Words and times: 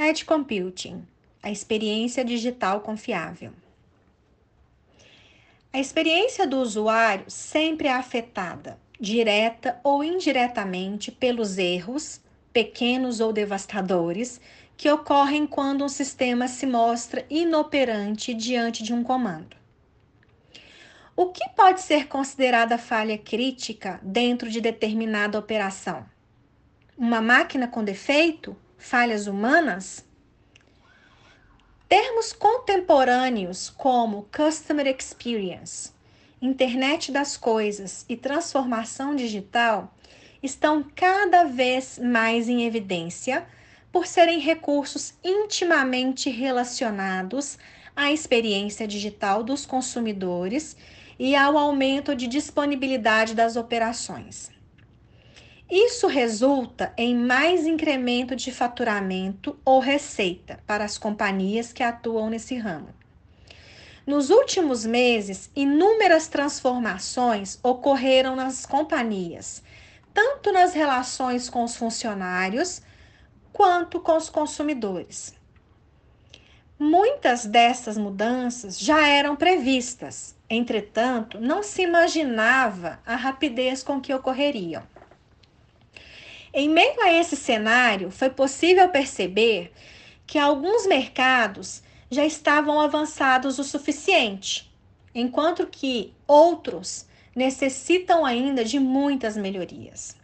Edge 0.00 0.24
Computing, 0.24 1.04
a 1.42 1.50
experiência 1.50 2.24
digital 2.24 2.82
confiável. 2.82 3.52
A 5.72 5.80
experiência 5.80 6.46
do 6.46 6.58
usuário 6.58 7.24
sempre 7.26 7.88
é 7.88 7.92
afetada, 7.92 8.78
direta 9.00 9.80
ou 9.82 10.04
indiretamente, 10.04 11.10
pelos 11.10 11.58
erros, 11.58 12.20
pequenos 12.52 13.18
ou 13.18 13.32
devastadores, 13.32 14.40
que 14.76 14.88
ocorrem 14.88 15.48
quando 15.48 15.82
um 15.82 15.88
sistema 15.88 16.46
se 16.46 16.64
mostra 16.64 17.26
inoperante 17.28 18.32
diante 18.32 18.84
de 18.84 18.94
um 18.94 19.02
comando. 19.02 19.56
O 21.16 21.32
que 21.32 21.48
pode 21.56 21.80
ser 21.80 22.06
considerada 22.06 22.78
falha 22.78 23.18
crítica 23.18 23.98
dentro 24.00 24.48
de 24.48 24.60
determinada 24.60 25.36
operação? 25.36 26.06
Uma 26.96 27.20
máquina 27.20 27.66
com 27.66 27.82
defeito? 27.82 28.56
Falhas 28.78 29.26
humanas? 29.26 30.04
Termos 31.88 32.32
contemporâneos 32.32 33.68
como 33.68 34.28
Customer 34.34 34.86
Experience, 34.86 35.90
Internet 36.40 37.10
das 37.10 37.36
Coisas 37.36 38.06
e 38.08 38.16
transformação 38.16 39.16
digital 39.16 39.92
estão 40.40 40.84
cada 40.94 41.42
vez 41.42 41.98
mais 41.98 42.48
em 42.48 42.64
evidência 42.64 43.44
por 43.90 44.06
serem 44.06 44.38
recursos 44.38 45.12
intimamente 45.24 46.30
relacionados 46.30 47.58
à 47.96 48.12
experiência 48.12 48.86
digital 48.86 49.42
dos 49.42 49.66
consumidores 49.66 50.76
e 51.18 51.34
ao 51.34 51.58
aumento 51.58 52.14
de 52.14 52.28
disponibilidade 52.28 53.34
das 53.34 53.56
operações. 53.56 54.56
Isso 55.70 56.06
resulta 56.06 56.94
em 56.96 57.14
mais 57.14 57.66
incremento 57.66 58.34
de 58.34 58.50
faturamento 58.50 59.58
ou 59.62 59.80
receita 59.80 60.58
para 60.66 60.82
as 60.82 60.96
companhias 60.96 61.74
que 61.74 61.82
atuam 61.82 62.30
nesse 62.30 62.56
ramo. 62.56 62.88
Nos 64.06 64.30
últimos 64.30 64.86
meses, 64.86 65.50
inúmeras 65.54 66.26
transformações 66.26 67.58
ocorreram 67.62 68.34
nas 68.34 68.64
companhias, 68.64 69.62
tanto 70.14 70.50
nas 70.50 70.72
relações 70.72 71.50
com 71.50 71.62
os 71.62 71.76
funcionários 71.76 72.80
quanto 73.52 74.00
com 74.00 74.16
os 74.16 74.30
consumidores. 74.30 75.34
Muitas 76.78 77.44
dessas 77.44 77.98
mudanças 77.98 78.78
já 78.78 79.06
eram 79.06 79.36
previstas, 79.36 80.34
entretanto, 80.48 81.38
não 81.38 81.62
se 81.62 81.82
imaginava 81.82 83.00
a 83.04 83.16
rapidez 83.16 83.82
com 83.82 84.00
que 84.00 84.14
ocorreriam. 84.14 84.82
Em 86.60 86.68
meio 86.68 87.00
a 87.04 87.12
esse 87.12 87.36
cenário, 87.36 88.10
foi 88.10 88.30
possível 88.30 88.88
perceber 88.88 89.72
que 90.26 90.36
alguns 90.36 90.88
mercados 90.88 91.84
já 92.10 92.26
estavam 92.26 92.80
avançados 92.80 93.60
o 93.60 93.62
suficiente, 93.62 94.68
enquanto 95.14 95.68
que 95.68 96.12
outros 96.26 97.06
necessitam 97.32 98.26
ainda 98.26 98.64
de 98.64 98.80
muitas 98.80 99.36
melhorias. 99.36 100.16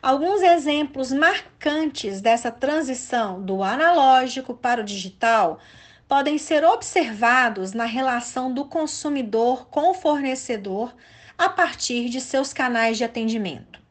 Alguns 0.00 0.40
exemplos 0.40 1.12
marcantes 1.12 2.22
dessa 2.22 2.50
transição 2.50 3.42
do 3.42 3.62
analógico 3.62 4.54
para 4.54 4.80
o 4.80 4.84
digital 4.84 5.58
podem 6.08 6.38
ser 6.38 6.64
observados 6.64 7.74
na 7.74 7.84
relação 7.84 8.50
do 8.50 8.64
consumidor 8.64 9.66
com 9.68 9.90
o 9.90 9.94
fornecedor 9.94 10.96
a 11.36 11.50
partir 11.50 12.08
de 12.08 12.18
seus 12.18 12.54
canais 12.54 12.96
de 12.96 13.04
atendimento. 13.04 13.81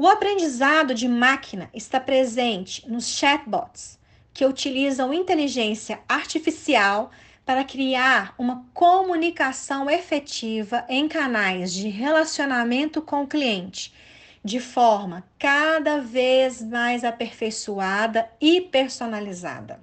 O 0.00 0.06
aprendizado 0.06 0.94
de 0.94 1.08
máquina 1.08 1.68
está 1.74 1.98
presente 1.98 2.88
nos 2.88 3.08
chatbots, 3.08 3.98
que 4.32 4.46
utilizam 4.46 5.12
inteligência 5.12 5.98
artificial 6.08 7.10
para 7.44 7.64
criar 7.64 8.32
uma 8.38 8.64
comunicação 8.72 9.90
efetiva 9.90 10.84
em 10.88 11.08
canais 11.08 11.72
de 11.72 11.88
relacionamento 11.88 13.02
com 13.02 13.24
o 13.24 13.26
cliente, 13.26 13.92
de 14.44 14.60
forma 14.60 15.24
cada 15.36 16.00
vez 16.00 16.62
mais 16.62 17.02
aperfeiçoada 17.02 18.30
e 18.40 18.60
personalizada. 18.60 19.80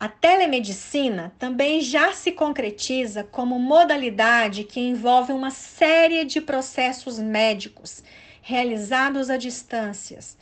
A 0.00 0.08
telemedicina 0.08 1.32
também 1.38 1.80
já 1.80 2.12
se 2.14 2.32
concretiza 2.32 3.22
como 3.22 3.60
modalidade 3.60 4.64
que 4.64 4.80
envolve 4.80 5.32
uma 5.32 5.52
série 5.52 6.24
de 6.24 6.40
processos 6.40 7.16
médicos 7.20 8.02
realizados 8.42 9.30
a 9.30 9.36
distâncias, 9.36 10.36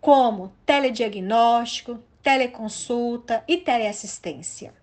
como 0.00 0.52
telediagnóstico, 0.66 1.98
teleconsulta 2.22 3.44
e 3.46 3.56
teleassistência. 3.56 4.74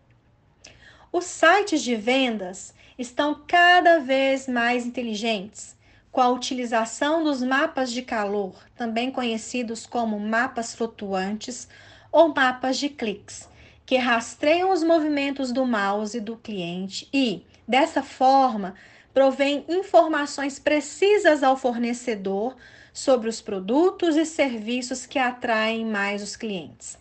Os 1.12 1.26
sites 1.26 1.82
de 1.82 1.96
vendas 1.96 2.74
estão 2.98 3.44
cada 3.48 4.00
vez 4.00 4.48
mais 4.48 4.86
inteligentes, 4.86 5.76
com 6.12 6.22
a 6.22 6.30
utilização 6.30 7.24
dos 7.24 7.42
mapas 7.42 7.92
de 7.92 8.02
calor, 8.02 8.54
também 8.76 9.12
conhecidos 9.12 9.86
como 9.86 10.20
mapas 10.20 10.76
flutuantes 10.76 11.68
ou 12.12 12.34
mapas 12.34 12.78
de 12.78 12.90
cliques, 12.90 13.48
que 13.86 13.98
rastreiam 13.98 14.72
os 14.72 14.84
movimentos 14.84 15.52
do 15.52 15.66
mouse 15.66 16.20
do 16.20 16.38
cliente 16.38 17.08
e, 17.14 17.46
dessa 17.68 18.04
forma, 18.04 18.76
provém 19.14 19.66
informações 19.68 20.60
precisas 20.60 21.44
ao 21.44 21.58
fornecedor 21.58 22.56
sobre 22.94 23.30
os 23.30 23.42
produtos 23.42 24.16
e 24.16 24.26
serviços 24.26 25.06
que 25.06 25.20
atraem 25.20 25.86
mais 25.86 26.22
os 26.22 26.36
clientes. 26.36 26.98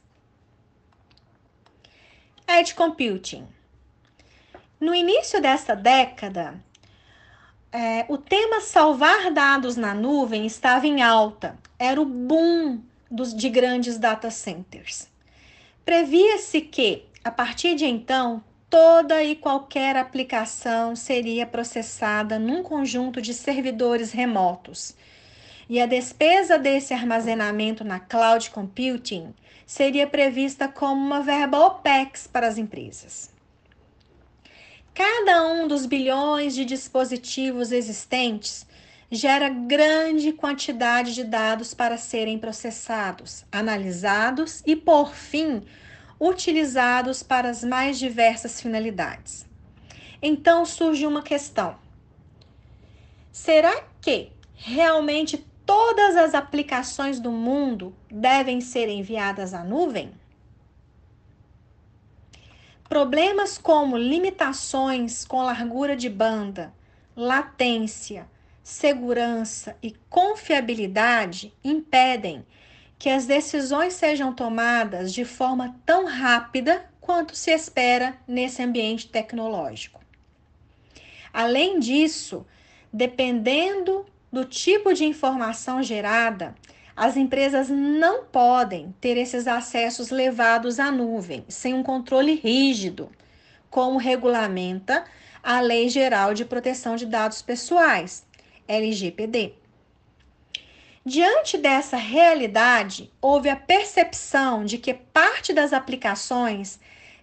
Edge 2.48 2.74
Computing. 2.74 3.46
No 4.80 4.94
início 4.94 5.40
desta 5.40 5.74
década, 5.74 6.62
é, 7.72 8.04
o 8.08 8.18
tema 8.18 8.60
salvar 8.60 9.30
dados 9.30 9.76
na 9.76 9.94
nuvem 9.94 10.46
estava 10.46 10.86
em 10.86 11.02
alta, 11.02 11.56
era 11.78 12.00
o 12.00 12.04
boom 12.04 12.80
dos, 13.10 13.34
de 13.34 13.48
grandes 13.48 13.98
data 13.98 14.30
centers. 14.30 15.08
Previa-se 15.84 16.60
que, 16.60 17.04
a 17.22 17.30
partir 17.30 17.74
de 17.74 17.84
então, 17.84 18.42
toda 18.70 19.22
e 19.22 19.34
qualquer 19.34 19.96
aplicação 19.96 20.94
seria 20.94 21.44
processada 21.44 22.38
num 22.38 22.62
conjunto 22.62 23.20
de 23.20 23.34
servidores 23.34 24.12
remotos. 24.12 24.94
E 25.68 25.80
a 25.80 25.86
despesa 25.86 26.56
desse 26.56 26.94
armazenamento 26.94 27.84
na 27.84 27.98
cloud 27.98 28.48
computing 28.50 29.34
seria 29.66 30.06
prevista 30.06 30.68
como 30.68 31.04
uma 31.04 31.20
verba 31.20 31.58
OPEX 31.58 32.28
para 32.28 32.46
as 32.46 32.58
empresas. 32.58 33.30
Cada 34.94 35.46
um 35.46 35.66
dos 35.66 35.86
bilhões 35.86 36.54
de 36.54 36.64
dispositivos 36.64 37.72
existentes 37.72 38.66
gera 39.10 39.48
grande 39.48 40.32
quantidade 40.32 41.14
de 41.14 41.24
dados 41.24 41.74
para 41.74 41.96
serem 41.96 42.38
processados, 42.38 43.44
analisados 43.50 44.62
e, 44.64 44.76
por 44.76 45.14
fim, 45.14 45.62
utilizados 46.20 47.22
para 47.22 47.48
as 47.48 47.64
mais 47.64 47.98
diversas 47.98 48.60
finalidades. 48.60 49.48
Então 50.22 50.66
surge 50.66 51.06
uma 51.06 51.22
questão: 51.22 51.76
será 53.32 53.82
que 54.00 54.30
realmente 54.54 55.38
todas 55.64 56.14
as 56.16 56.34
aplicações 56.34 57.18
do 57.18 57.32
mundo 57.32 57.96
devem 58.10 58.60
ser 58.60 58.88
enviadas 58.88 59.54
à 59.54 59.64
nuvem? 59.64 60.12
Problemas 62.86 63.56
como 63.56 63.96
limitações 63.96 65.24
com 65.24 65.42
largura 65.42 65.96
de 65.96 66.10
banda, 66.10 66.74
latência, 67.16 68.28
segurança 68.64 69.76
e 69.80 69.92
confiabilidade 70.10 71.54
impedem 71.62 72.44
que 73.00 73.08
as 73.08 73.24
decisões 73.24 73.94
sejam 73.94 74.30
tomadas 74.30 75.10
de 75.10 75.24
forma 75.24 75.74
tão 75.86 76.04
rápida 76.04 76.84
quanto 77.00 77.34
se 77.34 77.50
espera 77.50 78.14
nesse 78.28 78.62
ambiente 78.62 79.08
tecnológico. 79.08 80.02
Além 81.32 81.80
disso, 81.80 82.46
dependendo 82.92 84.04
do 84.30 84.44
tipo 84.44 84.92
de 84.92 85.06
informação 85.06 85.82
gerada, 85.82 86.54
as 86.94 87.16
empresas 87.16 87.70
não 87.70 88.24
podem 88.26 88.94
ter 89.00 89.16
esses 89.16 89.46
acessos 89.46 90.10
levados 90.10 90.78
à 90.78 90.92
nuvem 90.92 91.42
sem 91.48 91.72
um 91.72 91.82
controle 91.82 92.34
rígido, 92.34 93.10
como 93.70 93.96
regulamenta 93.96 95.06
a 95.42 95.58
Lei 95.62 95.88
Geral 95.88 96.34
de 96.34 96.44
Proteção 96.44 96.96
de 96.96 97.06
Dados 97.06 97.40
Pessoais, 97.40 98.26
LGPD. 98.68 99.54
Diante 101.04 101.56
dessa 101.56 101.96
realidade, 101.96 103.10
houve 103.22 103.48
a 103.48 103.56
percepção 103.56 104.64
de 104.66 104.76
que 104.76 104.92
parte 104.92 105.50
das 105.50 105.72
aplicações 105.72 106.78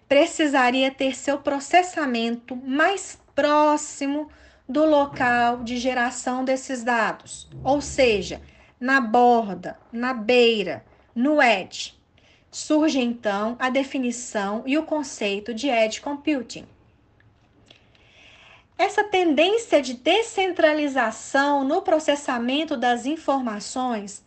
precisaria 0.08 0.90
ter 0.90 1.16
seu 1.16 1.38
processamento 1.38 2.56
mais 2.56 3.20
próximo 3.36 4.28
do 4.68 4.84
local 4.84 5.62
de 5.62 5.76
geração 5.76 6.44
desses 6.44 6.82
dados, 6.82 7.48
ou 7.62 7.80
seja, 7.80 8.42
na 8.80 9.00
borda, 9.00 9.78
na 9.92 10.12
beira, 10.12 10.84
No 11.14 11.40
Edge, 11.40 11.94
surge 12.50 13.00
então 13.00 13.56
a 13.60 13.70
definição 13.70 14.62
e 14.66 14.76
o 14.76 14.82
conceito 14.82 15.54
de 15.54 15.68
Edge 15.68 16.00
Computing. 16.00 16.66
Essa 18.78 19.02
tendência 19.02 19.82
de 19.82 19.94
descentralização 19.94 21.64
no 21.64 21.82
processamento 21.82 22.76
das 22.76 23.06
informações 23.06 24.24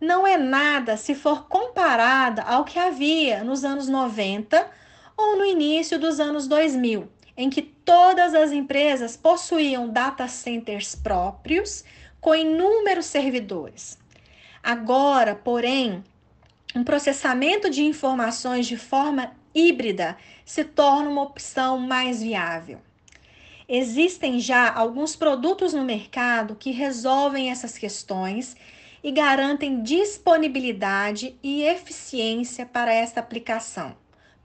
não 0.00 0.26
é 0.26 0.36
nada 0.36 0.96
se 0.96 1.14
for 1.14 1.46
comparada 1.46 2.42
ao 2.42 2.64
que 2.64 2.80
havia 2.80 3.44
nos 3.44 3.64
anos 3.64 3.86
90 3.86 4.68
ou 5.16 5.38
no 5.38 5.44
início 5.44 6.00
dos 6.00 6.18
anos 6.18 6.48
2000, 6.48 7.08
em 7.36 7.48
que 7.48 7.62
todas 7.62 8.34
as 8.34 8.50
empresas 8.50 9.16
possuíam 9.16 9.88
data 9.88 10.26
centers 10.26 10.96
próprios 10.96 11.84
com 12.20 12.34
inúmeros 12.34 13.06
servidores. 13.06 13.96
Agora, 14.64 15.36
porém, 15.36 16.02
um 16.74 16.82
processamento 16.82 17.70
de 17.70 17.84
informações 17.84 18.66
de 18.66 18.76
forma 18.76 19.30
híbrida 19.54 20.18
se 20.44 20.64
torna 20.64 21.08
uma 21.08 21.22
opção 21.22 21.78
mais 21.78 22.20
viável. 22.20 22.80
Existem 23.68 24.38
já 24.38 24.72
alguns 24.72 25.16
produtos 25.16 25.72
no 25.74 25.84
mercado 25.84 26.54
que 26.54 26.70
resolvem 26.70 27.50
essas 27.50 27.76
questões 27.76 28.56
e 29.02 29.10
garantem 29.10 29.82
disponibilidade 29.82 31.36
e 31.42 31.62
eficiência 31.62 32.64
para 32.64 32.94
esta 32.94 33.18
aplicação, 33.18 33.96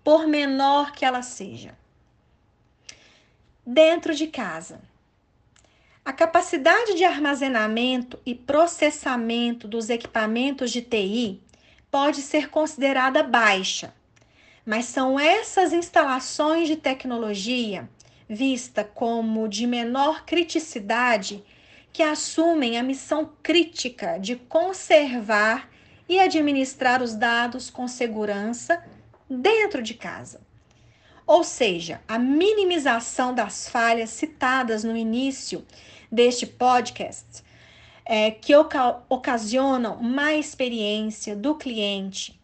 por 0.04 0.28
menor 0.28 0.92
que 0.92 1.06
ela 1.06 1.22
seja. 1.22 1.78
Dentro 3.66 4.16
de 4.16 4.26
casa. 4.26 4.82
A 6.04 6.12
capacidade 6.12 6.96
de 6.96 7.04
armazenamento 7.04 8.20
e 8.26 8.34
processamento 8.34 9.68
dos 9.68 9.88
equipamentos 9.88 10.72
de 10.72 10.82
TI 10.82 11.40
pode 11.92 12.24
ser 12.24 12.50
considerada 12.50 13.22
baixa, 13.22 13.94
mas 14.66 14.86
são 14.86 15.20
essas 15.20 15.74
instalações 15.74 16.68
de 16.68 16.76
tecnologia, 16.76 17.88
vista 18.34 18.82
como 18.86 19.50
de 19.50 19.68
menor 19.68 20.24
criticidade, 20.26 21.44
que 21.92 22.02
assumem 22.02 22.78
a 22.78 22.84
missão 22.84 23.30
crítica 23.44 24.18
de 24.18 24.38
conservar 24.38 25.70
e 26.08 26.18
administrar 26.18 27.02
os 27.02 27.14
dados 27.14 27.70
com 27.70 27.90
segurança 27.90 28.82
dentro 29.30 29.82
de 29.84 29.96
casa. 29.96 30.40
Ou 31.28 31.44
seja, 31.44 32.02
a 32.08 32.18
minimização 32.18 33.36
das 33.36 33.68
falhas 33.68 34.12
citadas 34.12 34.86
no 34.86 34.96
início 34.96 35.66
deste 36.10 36.48
podcast, 36.48 37.44
é, 38.06 38.32
que 38.32 38.56
oca 38.56 39.04
ocasionam 39.10 40.02
má 40.02 40.34
experiência 40.34 41.36
do 41.36 41.56
cliente, 41.56 42.41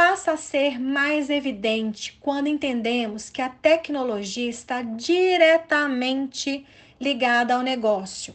passa 0.00 0.32
a 0.32 0.36
ser 0.38 0.80
mais 0.80 1.28
evidente 1.28 2.16
quando 2.22 2.46
entendemos 2.46 3.28
que 3.28 3.42
a 3.42 3.50
tecnologia 3.50 4.48
está 4.48 4.80
diretamente 4.80 6.64
ligada 6.98 7.54
ao 7.54 7.60
negócio 7.60 8.34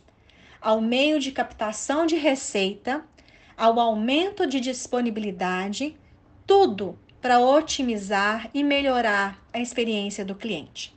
ao 0.62 0.80
meio 0.80 1.20
de 1.20 1.32
captação 1.32 2.06
de 2.06 2.18
receita, 2.18 3.04
ao 3.58 3.80
aumento 3.80 4.46
de 4.46 4.60
disponibilidade, 4.60 5.98
tudo 6.46 7.00
para 7.20 7.40
otimizar 7.40 8.48
e 8.54 8.64
melhorar 8.64 9.44
a 9.52 9.60
experiência 9.60 10.24
do 10.24 10.36
cliente. 10.36 10.95